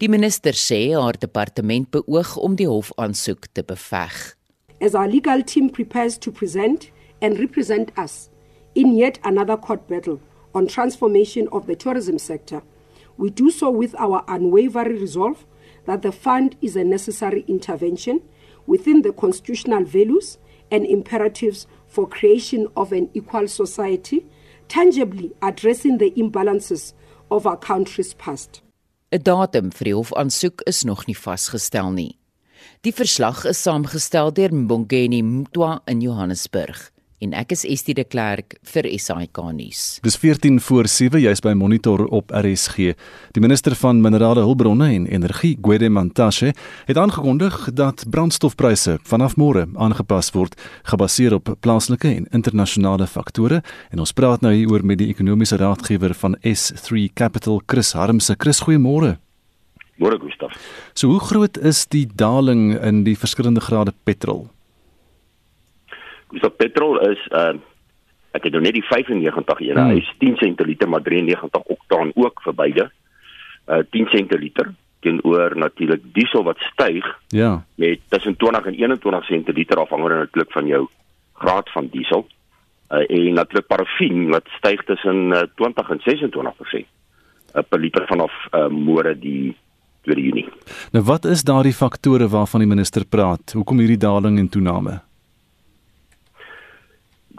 [0.00, 4.34] Die minister sê haar departement beoog om die hofaansoek te beveg.
[4.80, 8.30] As our legal team prepares to present and represent us
[8.74, 10.18] in yet another court battle
[10.54, 12.62] on transformation of the tourism sector,
[13.20, 15.44] We do so with our unwavering resolve
[15.84, 18.22] that the fund is a necessary intervention
[18.66, 20.38] within the constitutional values
[20.70, 24.24] and imperatives for creation of an equal society,
[24.68, 26.94] tangibly addressing the imbalances
[27.30, 28.62] of our country's past.
[29.12, 32.16] 'n Datum vir die hofaansoek is nog nie vasgestel nie.
[32.80, 38.56] Die verslag is saamgestel deur Mbongeni Mtwa in Johannesburg en ek is Estie de Klerk
[38.72, 39.82] vir SAK nuus.
[40.04, 42.94] Dis 14 voor 7 jy's by Monitor op RSG.
[43.36, 46.54] Die minister van Minerale Hulpbronne en Energie, Gwede Mantashe,
[46.88, 50.56] het aangekondig dat brandstofpryse vanaf môre aangepas word
[50.88, 55.60] gebaseer op plaaslike en internasionale faktore en ons praat nou hier oor met die ekonomiese
[55.60, 58.36] raadgewer van S3 Capital, Chris Harmse.
[58.40, 59.18] Chris, goeiemôre.
[60.00, 60.56] Môre Gustaf.
[60.94, 64.48] So hoe groot is die daling in die verskillende grade petrol?
[66.38, 67.56] So petrol is uh
[68.30, 69.88] ek het nou net die 95 ene, hmm.
[69.90, 72.84] hy is 10 sent per liter maar 93 oktaan ook vir beide.
[73.66, 74.70] Uh 10 sent per liter.
[75.00, 77.04] teenoor natuurlik diesel wat styg.
[77.28, 77.64] Ja.
[77.74, 80.86] Met tussen 20 en 21 sent per liter afhangende natuurlik van jou
[81.32, 82.26] graad van diesel.
[82.90, 86.86] Uh, en natuurlik parafin wat styg tussen uh, 20 en 26%
[87.54, 89.56] uh, per liter vanaf uh, môre die
[90.08, 90.48] 2 Junie.
[90.92, 93.54] Nou wat is daardie faktore waarvan die minister praat?
[93.54, 94.98] Hoekom hierdie daling en toename?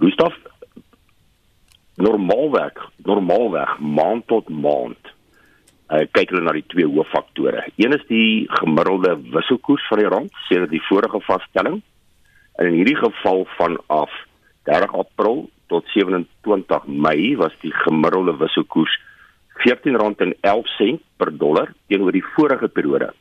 [0.02, 0.34] Gustav
[2.02, 5.12] normaalweg normaalweg maand tot maand
[5.92, 7.68] uh, kyk hulle na die twee hooffaktore.
[7.78, 11.82] Een is die gemiddelde wisselkoers van die rand sedert die vorige vaststelling.
[12.58, 14.16] En in hierdie geval vanaf
[14.70, 18.96] 30 April tot 27 Mei was die gemiddelde wisselkoers
[19.62, 23.12] R14.11 per dollar teenoor die vorige periode.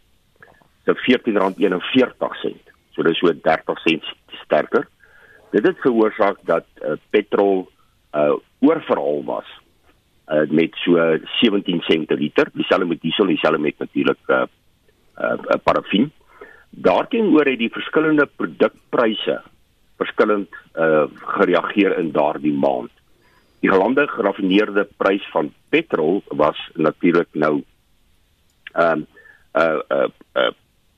[0.87, 2.57] So R14.41.
[2.95, 4.09] So dis so 30 sent
[4.45, 4.89] sterker.
[5.51, 7.69] Dit het veroorsaak dat uh, petrol
[8.15, 9.49] uh oorverhaal was
[10.29, 14.45] uh met so 17 sent per liter, dieselfde met diesel, dieselfde met natuurlik uh
[15.19, 16.11] uh parafin.
[16.71, 19.41] Daarteenoor het die verskillende produkpryse
[19.97, 22.91] verskillend uh gereageer in daardie maand.
[23.61, 27.63] Die gelande geraffineerde prys van petrol was natuurlik nou
[28.73, 29.07] ehm um,
[29.53, 30.53] uh uh uh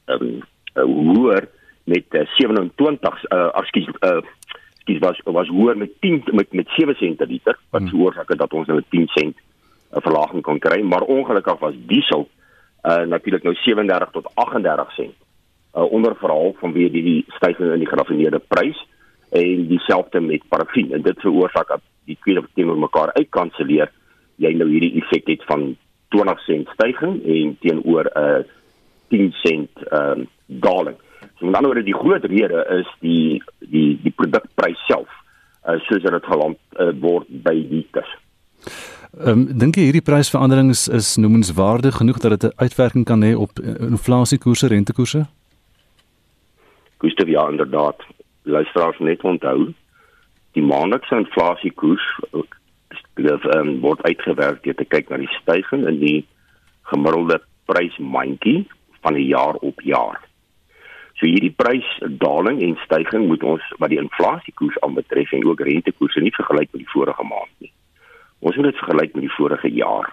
[0.07, 0.43] um,
[0.77, 1.49] uh, hoër
[1.85, 4.21] met uh, 27 uh ekskuus uh
[4.85, 7.91] dis was was hoër met 10 met met 7 sent per liter wat hmm.
[7.91, 10.81] veroorsaak het dat ons nou 10 sent 'n uh, verlaging kon kry.
[10.83, 12.29] Maar ongelukkig was diesel
[12.83, 15.15] uh natuurlik nou 37 tot 38 sent
[15.75, 18.87] uh onder verhaal vanweë die, die stygings in die geraffineerde prys
[19.31, 23.91] en dieselfde met parafin en dit veroorsaak dat die twee teenoor mekaar uitkanselleer.
[24.37, 25.77] Jy nou hierdie effek het van
[26.09, 28.45] 20 sent stygings en teenoor 'n uh,
[29.09, 30.97] 10 sent um, daling
[31.43, 35.09] met ander woorde die groot rede is die die die produkprys self
[35.67, 38.09] uh, soos dit geland uh, word by die kus.
[39.13, 43.23] Ehm um, dink jy hierdie prysverandering is, is noemenswaardig genoeg dat dit 'n uitwerking kan
[43.23, 45.27] hê op uh, inflasiekoerse, rentekoerse?
[46.99, 48.03] Gustav ja inderdaad.
[48.43, 49.75] Luisteraars net onthou
[50.53, 52.05] die maandelikse inflasiekoers
[53.15, 56.19] dit um, word uitgewerk deur te kyk na die stygings in die
[56.91, 58.67] gemiddelde prysmandjie
[59.03, 60.21] van 'n jaar op jaar.
[61.23, 66.33] So hierdie prysdaling en stygings moet ons wat die inflasiekoers aanbetref en ook rentekoerse nie
[66.35, 67.71] vergelyk met die vorige maand nie.
[68.43, 70.09] Ons moet dit vergelyk met die vorige jaar.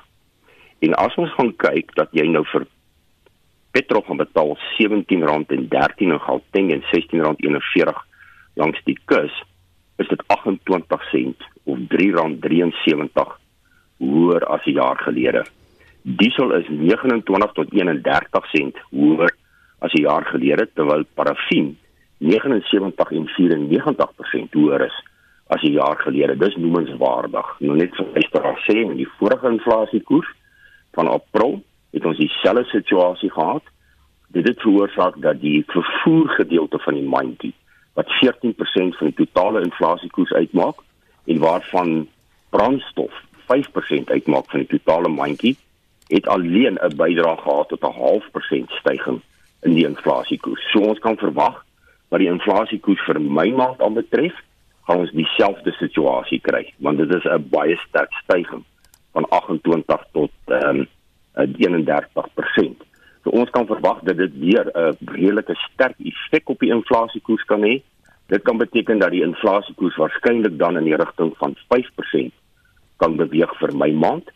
[0.85, 2.67] En as ons gaan kyk dat jy nou vir
[3.73, 8.05] petrol gaan betaal R17.13 in Gauteng en R16.41
[8.61, 9.33] langs die kus,
[9.97, 13.33] is dit 28 sent of R3.73
[13.97, 15.41] hoër as 'n jaar gelede.
[16.05, 19.33] Diesel is 29 tot 31 sent hoër
[19.79, 21.77] as 'n jaar gelede terwyl parafin
[22.17, 24.97] 79 en 94% hoër is
[25.47, 26.37] as 'n jaar gelede.
[26.37, 27.59] Dis noemenswaardig.
[27.59, 30.29] Nou net so ekstra sê in die vorige inflasiekoers
[30.91, 33.63] van April het ons dieselfde situasie gehad.
[34.27, 37.53] Dit het veroorsaak dat die vervoer gedeelte van die mandjie
[37.93, 40.75] wat 14% van die totale inflasiekoers uitmaak
[41.25, 42.07] en waarvan
[42.49, 43.13] brandstof
[43.49, 45.57] 5% uitmaak van die totale mandjie
[46.07, 49.23] het alleen 'n bydrae gehad tot 'n half persent stygings
[49.67, 50.71] in die inflasiekoers.
[50.71, 51.63] So ons kan verwag
[52.09, 54.35] wat die inflasiekoers vir my maand aanbetref,
[54.87, 58.65] gaan ons dieselfde situasie kry, want dit is 'n baie sterk stygings
[59.13, 60.87] van 28 tot ehm um,
[61.39, 62.81] 31%.
[63.23, 67.61] So ons kan verwag dat dit weer 'n redelike sterk effek op die inflasiekoers kan
[67.61, 67.81] hê.
[68.27, 72.33] Dit kan beteken dat die inflasiekoers waarskynlik dan in die rigting van 5%
[72.97, 74.29] kan beweeg vir my maand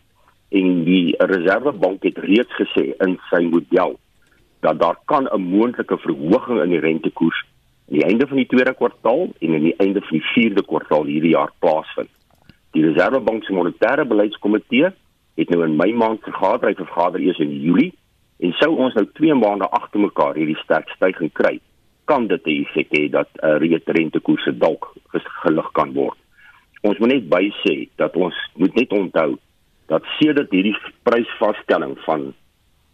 [0.48, 3.98] en die Reservebank het reeds gesê in sy model
[4.64, 7.44] dat daar kan 'n moontlike verhoging in die rentekoers
[7.88, 11.04] aan die einde van die tweede kwartaal en aan die einde van die vierde kwartaal
[11.04, 12.08] hierdie jaar plaasvind.
[12.72, 14.88] Die Reservebank se monetêre beleidskomitee
[15.34, 17.92] het nou in Mei maand vergader, hy vergader eers in Julie
[18.38, 21.60] en sou ons nou 2 maande agter mekaar hierdie sterk stygings kry,
[22.04, 24.94] kan dit 'n effek hê dat 'n uh, reëte rentekoerse dalk
[25.42, 26.18] gelig kan word.
[26.82, 29.38] Ons moet net bysê dat ons moet net onthou
[29.86, 32.34] dat sedert hierdie prysvasstelling van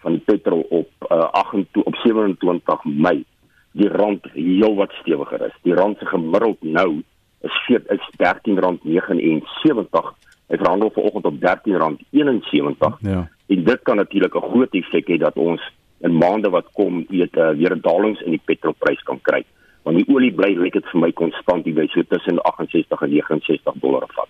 [0.00, 3.24] van die petrol op uh, 28 op 27 Mei
[3.72, 5.56] die rand heelwat stewiger is.
[5.62, 7.02] Die rand se gemiddeld nou
[7.46, 10.10] is vier, is R13.79.
[10.50, 12.98] Hy verhandel vanoggend op R13.71.
[13.06, 13.28] Ja.
[13.50, 15.62] En dit kan natuurlik 'n groot effek hê dat ons
[16.00, 19.44] in maande wat kom weet uh, weer dalings in die petrolprys kan kry.
[19.82, 23.10] Want die olie bly lyk dit vir my konstant hier by so tussen 68 en
[23.10, 24.28] 69 dollar vat.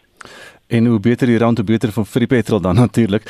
[0.71, 3.27] En hoe beter die rand, hoe beter vir vir die petrol dan natuurlik.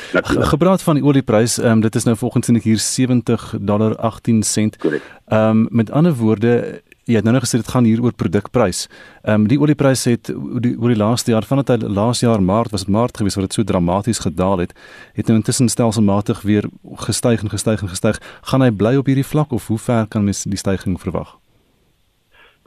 [0.53, 4.43] Gepraat van die oliepryse, ehm um, dit is nou volgens ek hier 70 dollar 18
[4.43, 4.77] sent.
[4.85, 5.01] Ehm
[5.33, 8.87] um, met ander woorde, jy het nou net gesê dit gaan hier oor produkprys.
[9.23, 10.29] Ehm um, die olieprys het
[10.61, 13.49] die, oor die laaste jaar vandat hy laas jaar maart was dit maart gewees wat
[13.49, 14.77] dit so dramaties gedaal het,
[15.17, 16.69] het nou intussen stelselmatig weer
[17.09, 18.21] gestyg en gestyg en gestyg.
[18.53, 21.39] Gaan hy bly op hierdie vlak of hoe ver kan mens die stygings verwag?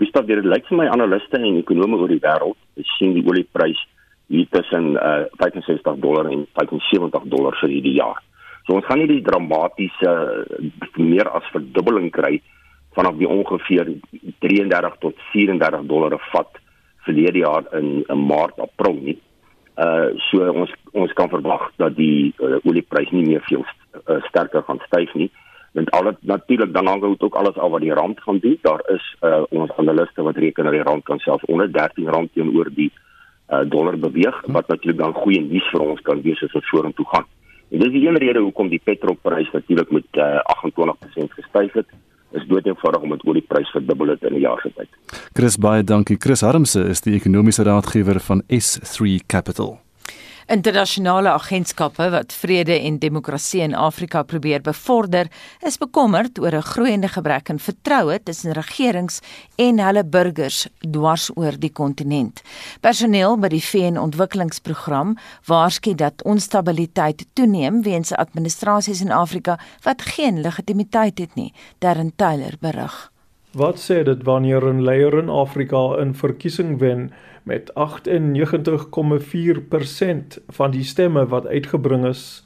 [0.01, 2.57] Gustav, dit lyk vir my analiste en ekonome oor die wêreld
[2.97, 3.79] sien die olieprys
[4.27, 8.21] hier tussen uh, 65 dollar en 75 dollar vir hierdie jaar.
[8.65, 10.13] So ons gaan nie die dramatiese
[10.95, 12.37] meer as verdubbeling kry
[12.95, 13.91] vanaf die ongeveer
[14.45, 16.59] 33 tot 34 dollar 'n vat
[17.05, 19.19] verlede jaar in in Maart April nie.
[19.75, 24.63] Uh so ons ons kan verwag dat die uh, olieprys nie meer veel uh, sterker
[24.63, 25.31] gaan styg nie.
[25.73, 28.57] Want al natuurlik dan hang dit ook alles af wat die rand gaan doen.
[28.61, 32.33] Daar is uh ons analiste wat reken dat die rand kan selfs onder 13 rand
[32.33, 33.12] teenoor die uh
[33.69, 37.25] dollar beweeg wat natuurlik dan goeie nuus vir ons kan wees as ons vorentoe gaan.
[37.73, 41.87] En dis die een rede hoekom die petrolprys natuurlik met uh, 28% gestyg het
[42.33, 44.89] is dood eenvoudig omdat oor die prys verdubbel het in 'n jaar se tyd.
[45.33, 46.17] Chris baie dankie.
[46.19, 49.82] Chris Harmse is die ekonomiese raadgewer van S3 Capital.
[50.47, 55.29] Internasionale agentskappe wat vrede en demokrasie in Afrika probeer bevorder,
[55.63, 59.21] is bekommerd oor 'n groeiende gebrek aan vertroue tussen regerings
[59.55, 62.41] en hulle burgers dwars oor die kontinent.
[62.81, 71.19] Personeel by die VN-ontwikkelingsprogram waarsku dat onstabiliteit toeneem weens administrasies in Afrika wat geen legitimiteit
[71.19, 73.11] het nie, Darren Taylor berig.
[73.53, 77.11] Wat sê dit wanneer 'n leier in Afrika 'n verkiesing wen?
[77.43, 77.75] Met 98,4%
[80.47, 82.43] van die stemme wat uitgebring is.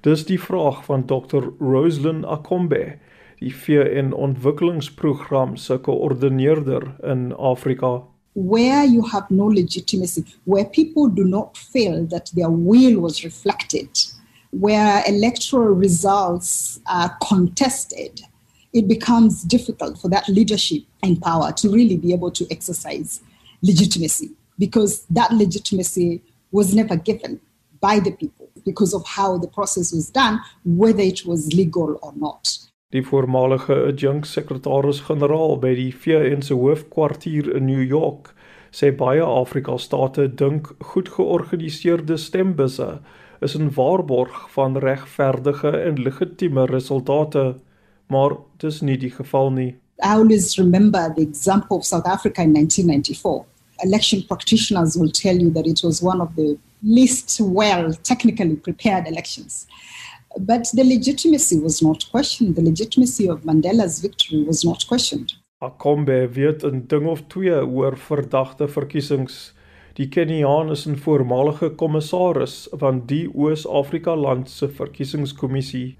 [0.00, 1.52] Dis die vraag van Dr.
[1.58, 2.98] Roslyn Akombe,
[3.38, 8.02] die VN ontwikkelingsprogram se koördineerder in Afrika.
[8.32, 13.88] Where you have no legitimacy, where people do not feel that their will was reflected,
[14.50, 18.24] where electoral results are contested,
[18.72, 23.20] it becomes difficult for that leadership and power to really be able to exercise
[23.62, 27.40] legitimacy because that legitimacy was never given
[27.80, 32.12] by the people because of how the process was done, whether it was legal or
[32.14, 32.70] not.
[32.92, 38.34] Die voormalige adjunct sekretaris-generaal by die VN se hoofkwartier in New York
[38.72, 43.00] sê baie Afrika state dink goed georganiseerde stembusse
[43.40, 47.56] is 'n waarborg van regverdige en legitieme resultate,
[48.06, 49.74] maar dis nie die geval nie.
[50.04, 53.51] I always remember the example of South Africa in 1994
[53.82, 59.06] election practitioners will tell you that it was one of the least well technically prepared
[59.06, 59.66] elections.
[60.38, 62.56] But the legitimacy was not questioned.
[62.56, 65.34] The legitimacy of Mandela's victory was not questioned.
[65.60, 69.54] Akombe weet 'n ding of twee oor verdagte verkiesings.
[69.94, 75.98] Die Keniaan is 'n voormalige kommissaris van die Oos-Afrika land se verkiesingskommissie.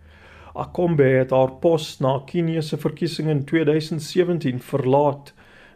[0.55, 5.33] Akombe het haar pos na Kenië se verkiesing in 2017 verlaat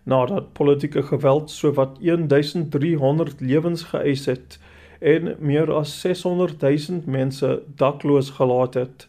[0.07, 4.59] nadat politieke geweld sowat 1300 lewens geëis het
[5.00, 9.09] en meer as 600 000 mense dakloos gelaat het.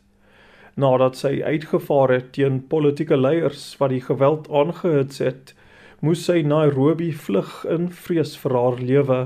[0.73, 5.53] Nadat sy uitgevaar het teen politieke leiers wat die geweld aangehits het,
[6.01, 9.21] moes sy Nairobi vlug in vrees vir haar lewe.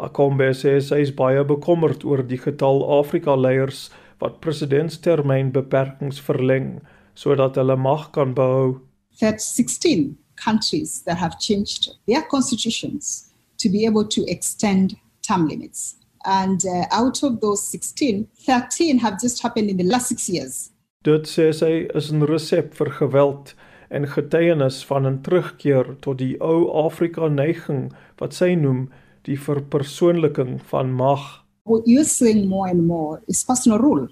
[0.00, 3.90] Akombe sê sy is baie bekommerd oor die getal Afrika leiers
[4.24, 6.78] wat presidentstermyn beperkings verleng
[7.14, 8.80] sodat hulle mag kan behou.
[9.20, 15.96] That 16 countries that have changed their constitutions to be able to extend term limits.
[16.24, 20.70] And uh, out of those 16, 13 have just happened in the last six years.
[21.04, 23.52] Dit sê sy is 'n resep vir geweld
[23.90, 28.88] en getuienis van 'n terugkeer tot die ou Afrika neiging wat sy noem
[29.28, 31.44] die verpersoonliking van mag.
[31.64, 34.08] What you're seeing more and more is personal rule.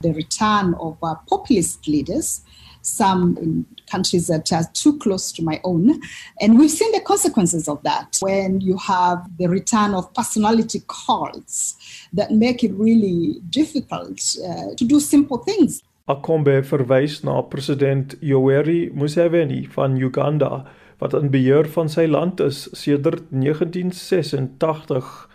[0.00, 2.42] The return of uh, populist leaders
[2.82, 6.00] some in countries that are too close to my own.
[6.40, 11.76] And we've seen the consequences of that when you have the return of personality cults
[12.12, 15.82] that make it really difficult uh, to do simple things.
[16.08, 20.64] Akombe verwys na president Yoweri Museveni van Uganda
[20.98, 25.26] wat in beheer van sy land is sedert 1986.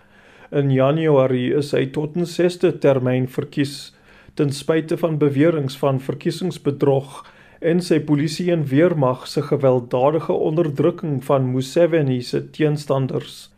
[0.51, 3.91] In Januarie is hy tot 'n sesde termyn verkies
[4.35, 7.25] ten spyte van beweringe van verkiesingsbedrog
[7.62, 13.51] en sy polisie en weermag se gewelddadige onderdrukking van Museveni se teenstanders.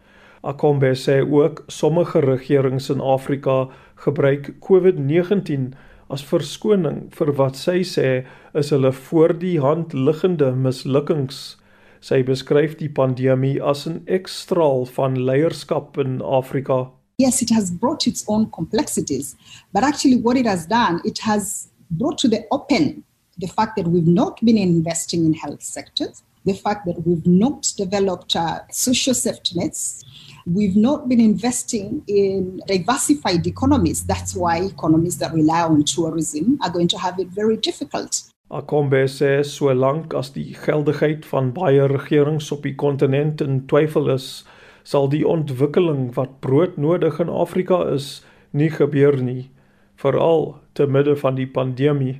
[0.43, 5.72] Akombe sê ook sommige regerings in Afrika gebruik COVID-19
[6.12, 8.10] as verskoning vir wat sy sê
[8.60, 11.56] is hulle voor die hand liggende mislukkings.
[12.04, 16.91] Sy beskryf die pandemie as 'n ekstraal van leierskap in Afrika.
[17.18, 19.36] Yes, it has brought its own complexities,
[19.72, 23.06] but actually what it has done, it has brought to the open
[23.38, 27.71] the fact that we've not been investing in health sectors, the fact that we've not
[27.77, 30.03] developed uh, social safety nets.
[30.45, 34.05] We've not been investing in diversified economies.
[34.05, 38.23] That's why economies that rely on tourism are going to have it very difficult.
[38.51, 44.43] Akombe sê solank as die geldigheid van baie regerings op die kontinent in twyfel is,
[44.84, 48.19] sal die ontwikkeling wat broodnodig in Afrika is,
[48.51, 49.49] nie gebeur nie,
[49.97, 52.19] veral te midde van die pandemie.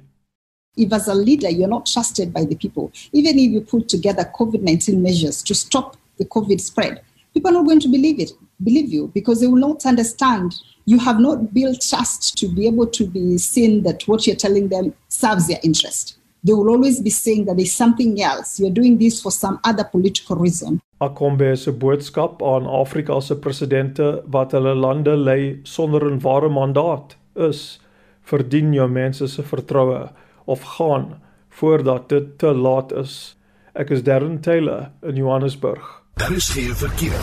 [0.76, 4.30] If as a leader you're not trusted by the people, even if you put together
[4.36, 7.02] COVID-19 measures to stop the COVID spread,
[7.34, 8.32] people are not going to believe it,
[8.64, 10.56] believe you, because they will not understand.
[10.86, 14.68] You have not built trust to be able to be seen that what you're telling
[14.70, 16.18] them serves their interest.
[16.44, 18.60] They will always be saying that there's something else.
[18.60, 20.82] You're doing this for some other political reason.
[21.00, 27.16] Akombe se boodskap aan Afrika se presidente wat hulle lande lei sonder 'n ware mandaat
[27.36, 27.80] is:
[28.24, 30.10] verdien jou mense se vertroue
[30.46, 33.38] of gaan voordat dit te laat is.
[33.74, 36.02] Ek is Darren Taylor in Johannesburg.
[36.14, 37.18] Daar is geen verkeer.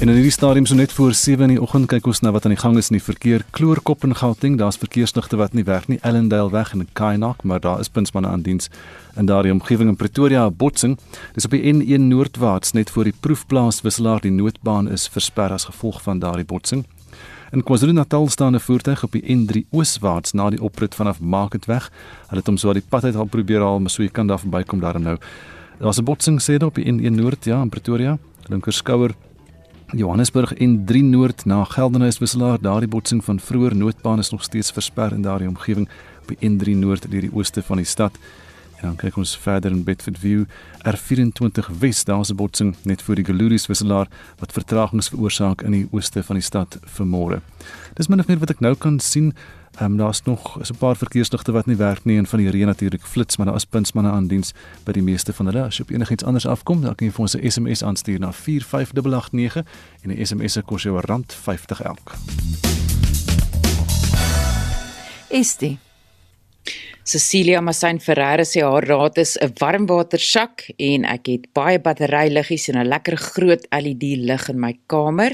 [0.00, 2.46] En in hierdie stadium so net voor 7 in die oggend kyk ons na wat
[2.48, 3.42] aan die gang is in die verkeer.
[3.52, 5.98] Kloorkop in Gauteng, daar's verkeersligte wat nie werk nie.
[6.00, 8.70] Ellendale weg in Kainak, maar daar is punsmanne aan diens
[9.20, 10.96] in daardie omgewing in Pretoria botsing.
[11.34, 15.68] Dis op die N1 noordwaarts net voor die proefplaas wisselaar die noodbaan is versper as
[15.68, 16.86] gevolg van daardie botsing.
[17.50, 21.90] In KwaZulu-Natal staan 'n voertuig op die N3 ooswaarts na die oprit vanaf Marketweg.
[22.26, 24.26] Hulle het hom so uit die pad uit al probeer haal, maar so jy kan
[24.26, 25.18] daar verbykom daar nou.
[25.78, 29.14] Daar's 'n botsing sê dit op die N1 Noord ja in Pretoria, linker skouer
[29.86, 32.60] Johannesburg N3 Noord na Geldenhuys wisselaar.
[32.60, 35.88] Daardie botsing van vroeër noodbaan is nog steeds versper in daardie omgewing
[36.20, 38.18] op die N3 Noord deur die ooste van die stad.
[38.80, 40.44] En dan kyk ons verder in Bedford View
[40.88, 44.08] R24 Wes, daar's 'n botsing net voor die Galuri's wisselaar
[44.38, 47.40] wat vertragings veroorsaak in die ooste van die stad vanmôre.
[47.94, 49.34] Dis min of meer wat ek nou kan sien.
[49.76, 52.50] Ehm um, daar's nog is 'n paar verkeersligte wat nie werk nie en van die
[52.50, 54.52] reën natuurlik flits, maar daar is puntsmanne aan diens
[54.84, 55.64] by die meeste van hulle.
[55.64, 58.32] As jy op enigiets anders afkom, dan kan jy vir ons 'n SMS aanstuur na
[58.32, 59.64] 45889
[60.02, 62.12] en 'n SMS se kos jou R50 elk.
[65.28, 65.78] Estie
[67.10, 72.78] Cecilia Masin Ferreira sê haar raad is 'n warmwatersak en ek het baie batteryliggies en
[72.78, 75.32] 'n lekker groot LED lig in my kamer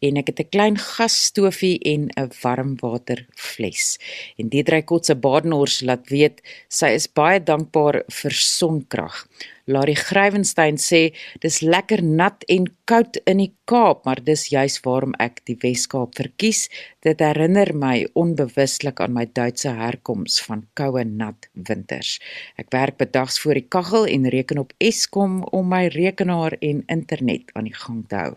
[0.00, 3.98] en ek het 'n klein gasstofie en 'n warmwaterfles.
[4.38, 9.26] En Deedrey Kotse Badenhorst laat weet sy is baie dankbaar vir sonkrag.
[9.68, 11.10] Larry Grywenstein sê
[11.44, 16.14] dis lekker nat en koud in die Kaap, maar dis juis waarom ek die Wes-Kaap
[16.16, 16.70] verkies.
[17.04, 22.14] Dit herinner my onbewuslik aan my Duitse herkoms van koue nat winters.
[22.56, 27.52] Ek werk bedags voor die kaggel en reken op Eskom om my rekenaar en internet
[27.52, 28.32] aan die gang te hou.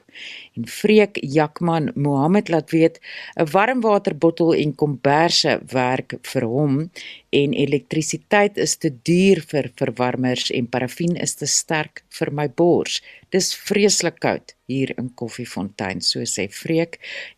[0.60, 3.00] En Freek Jakman Mohammed laat weet
[3.40, 6.92] 'n warmwaterbottel en komberse werk vir hom
[7.32, 13.00] en elektrisiteit is te duur vir verwarmers en parafin is te sterk vir my bors.
[13.32, 16.98] Dis vreeslik koud hier in Koffiefontein, so sê Freek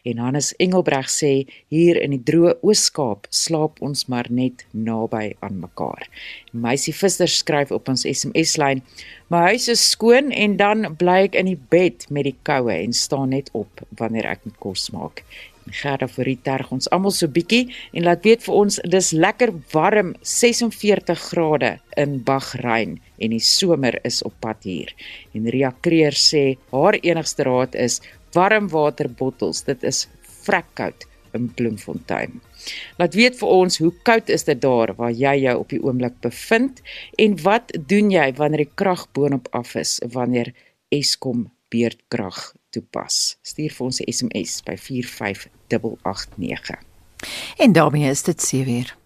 [0.10, 1.32] en Hannes Engelbreg sê
[1.70, 6.10] hier in die droë Oos-Kaap slaap ons maar net naby aan mekaar.
[6.54, 8.82] Meisie Visser skryf op ons SMS-lyn:
[9.30, 12.94] "My huis is skoon en dan bly ek in die bed met die koue en
[12.94, 15.22] staan net op wanneer ek moet kos maak."
[15.72, 20.14] Gerda vir terg ons almal so bietjie en laat weet vir ons dis lekker warm
[20.22, 24.91] 46 grade in Bahrein en die somer is op pad hier.
[25.34, 28.01] En Ria Kreer sê haar enigste raad is
[28.36, 29.64] warm waterbottels.
[29.64, 30.07] Dit is
[30.43, 32.41] vrek koud in Bloemfontein.
[32.99, 36.20] Laat weet vir ons hoe koud is dit daar waar jy jou op die oomblik
[36.26, 36.84] bevind
[37.20, 40.53] en wat doen jy wanneer die krag boonop af is wanneer
[40.93, 43.38] Eskom beurtkrag toepas.
[43.42, 46.82] Stuur vir ons 'n SMS by 45889.
[47.58, 49.03] En daarmee is dit 7:00.